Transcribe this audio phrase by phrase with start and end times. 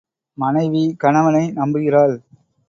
[0.37, 2.15] மனைவி கணவனை நம்புகிறாள்.